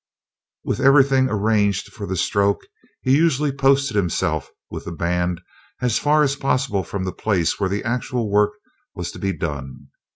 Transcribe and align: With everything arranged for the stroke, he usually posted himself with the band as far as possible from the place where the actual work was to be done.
With 0.63 0.79
everything 0.79 1.29
arranged 1.29 1.93
for 1.93 2.07
the 2.07 2.15
stroke, 2.15 2.61
he 3.03 3.15
usually 3.15 3.51
posted 3.51 3.95
himself 3.95 4.49
with 4.71 4.85
the 4.85 4.91
band 4.91 5.41
as 5.79 5.99
far 5.99 6.23
as 6.23 6.35
possible 6.35 6.83
from 6.83 7.03
the 7.03 7.13
place 7.13 7.59
where 7.59 7.69
the 7.69 7.83
actual 7.83 8.27
work 8.31 8.53
was 8.95 9.11
to 9.11 9.19
be 9.19 9.31
done. 9.31 9.89